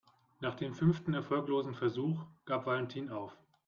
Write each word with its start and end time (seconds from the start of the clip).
Nach 0.39 0.55
dem 0.55 0.73
fünften 0.73 1.13
erfolglosen 1.13 1.75
Versuch 1.75 2.25
gab 2.45 2.65
Valentin 2.65 3.11
auf. 3.11 3.33